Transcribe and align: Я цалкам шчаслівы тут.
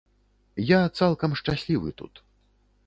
Я 0.69 0.79
цалкам 1.01 1.31
шчаслівы 1.41 1.89
тут. 2.03 2.13